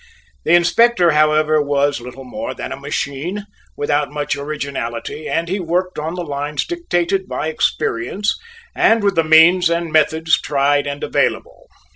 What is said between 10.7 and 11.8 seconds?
and available.